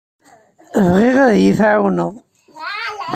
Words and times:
Bɣiɣ 0.89 1.15
ad 1.25 1.31
iyi-tɛawneḍ. 1.37 2.13